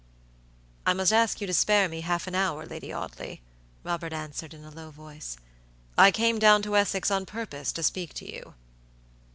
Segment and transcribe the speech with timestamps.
[0.83, 3.43] "I must ask you to spare me half an hour, Lady Audley,"
[3.83, 5.37] Robert answered, in a low voice.
[5.95, 8.55] "I came down to Essex on purpose to speak to you."